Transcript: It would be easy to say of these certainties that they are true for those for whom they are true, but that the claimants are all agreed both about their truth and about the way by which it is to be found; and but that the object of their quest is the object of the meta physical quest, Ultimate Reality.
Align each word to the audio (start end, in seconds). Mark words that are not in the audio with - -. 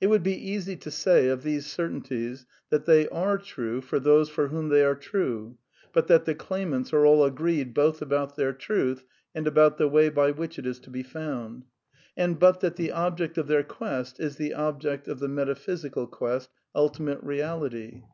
It 0.00 0.06
would 0.06 0.22
be 0.22 0.50
easy 0.52 0.76
to 0.76 0.92
say 0.92 1.26
of 1.26 1.42
these 1.42 1.66
certainties 1.66 2.46
that 2.70 2.86
they 2.86 3.08
are 3.08 3.36
true 3.36 3.80
for 3.80 3.98
those 3.98 4.28
for 4.28 4.46
whom 4.46 4.68
they 4.68 4.84
are 4.84 4.94
true, 4.94 5.58
but 5.92 6.06
that 6.06 6.24
the 6.24 6.36
claimants 6.36 6.92
are 6.92 7.04
all 7.04 7.24
agreed 7.24 7.74
both 7.74 8.00
about 8.00 8.36
their 8.36 8.52
truth 8.52 9.02
and 9.34 9.44
about 9.48 9.76
the 9.76 9.88
way 9.88 10.08
by 10.08 10.30
which 10.30 10.56
it 10.60 10.66
is 10.68 10.78
to 10.78 10.90
be 10.90 11.02
found; 11.02 11.64
and 12.16 12.38
but 12.38 12.60
that 12.60 12.76
the 12.76 12.92
object 12.92 13.38
of 13.38 13.48
their 13.48 13.64
quest 13.64 14.20
is 14.20 14.36
the 14.36 14.54
object 14.54 15.08
of 15.08 15.18
the 15.18 15.26
meta 15.26 15.56
physical 15.56 16.06
quest, 16.06 16.48
Ultimate 16.72 17.20
Reality. 17.24 18.04